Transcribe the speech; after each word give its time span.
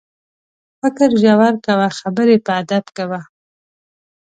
فکر 0.79 1.09
ژور 1.21 1.53
کوه، 1.65 1.87
خبرې 1.99 2.37
په 2.45 2.51
ادب 2.61 2.85
کوه. 2.97 3.21